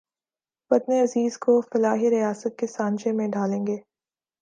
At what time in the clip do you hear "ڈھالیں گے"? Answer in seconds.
3.27-3.77